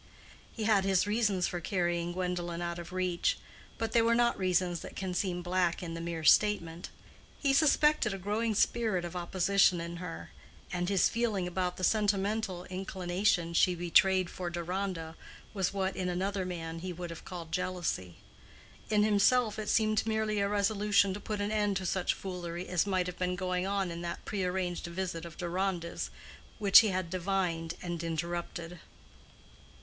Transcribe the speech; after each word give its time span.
He 0.51 0.63
had 0.63 0.83
his 0.83 1.05
reasons 1.05 1.45
for 1.47 1.59
carrying 1.61 2.13
Gwendolen 2.13 2.59
out 2.59 2.79
of 2.79 2.91
reach, 2.91 3.37
but 3.77 3.91
they 3.91 4.01
were 4.01 4.15
not 4.15 4.35
reasons 4.35 4.79
that 4.79 4.95
can 4.95 5.13
seem 5.13 5.43
black 5.43 5.83
in 5.83 5.93
the 5.93 6.01
mere 6.01 6.23
statement. 6.23 6.89
He 7.37 7.53
suspected 7.53 8.11
a 8.11 8.17
growing 8.17 8.55
spirit 8.55 9.05
of 9.05 9.15
opposition 9.15 9.79
in 9.79 9.97
her, 9.97 10.31
and 10.73 10.89
his 10.89 11.07
feeling 11.07 11.47
about 11.47 11.77
the 11.77 11.83
sentimental 11.83 12.63
inclination 12.65 13.53
she 13.53 13.75
betrayed 13.75 14.27
for 14.31 14.49
Deronda 14.49 15.15
was 15.53 15.71
what 15.71 15.95
in 15.95 16.09
another 16.09 16.47
man 16.47 16.79
he 16.79 16.91
would 16.91 17.11
have 17.11 17.23
called 17.23 17.51
jealousy. 17.51 18.15
In 18.89 19.03
himself 19.03 19.59
it 19.59 19.69
seemed 19.69 20.07
merely 20.07 20.39
a 20.39 20.49
resolution 20.49 21.13
to 21.13 21.19
put 21.19 21.39
an 21.39 21.51
end 21.51 21.77
to 21.77 21.85
such 21.85 22.15
foolery 22.15 22.67
as 22.67 22.87
must 22.87 23.05
have 23.05 23.19
been 23.19 23.35
going 23.35 23.67
on 23.67 23.91
in 23.91 24.01
that 24.01 24.25
prearranged 24.25 24.87
visit 24.87 25.25
of 25.25 25.37
Deronda's 25.37 26.09
which 26.57 26.79
he 26.79 26.87
had 26.87 27.11
divined 27.11 27.75
and 27.83 28.03
interrupted. 28.03 28.79